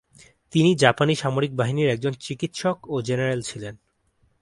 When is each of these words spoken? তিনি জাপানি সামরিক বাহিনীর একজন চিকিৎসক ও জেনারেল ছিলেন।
তিনি 0.53 0.75
জাপানি 0.75 1.13
সামরিক 1.15 1.51
বাহিনীর 1.55 1.89
একজন 1.89 2.13
চিকিৎসক 2.19 2.77
ও 2.89 2.95
জেনারেল 3.01 3.41
ছিলেন। 3.41 3.73